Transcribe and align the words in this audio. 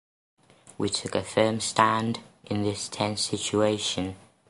We 0.79 0.89
took 0.89 1.13
a 1.13 1.21
firm 1.21 1.59
stand 1.59 2.21
in 2.47 2.63
this 2.63 2.89
tense 2.89 3.21
situation. 3.21 4.15